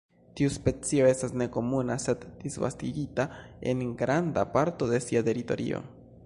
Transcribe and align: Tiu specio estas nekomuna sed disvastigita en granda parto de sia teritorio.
Tiu 0.39 0.51
specio 0.53 1.09
estas 1.09 1.35
nekomuna 1.41 1.97
sed 2.05 2.25
disvastigita 2.45 3.27
en 3.75 3.85
granda 4.01 4.47
parto 4.57 4.89
de 4.95 5.03
sia 5.09 5.25
teritorio. 5.31 5.85